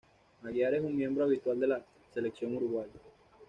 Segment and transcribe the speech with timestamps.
[0.43, 2.89] Aguiar es un miembro habitual de la Selección Uruguaya.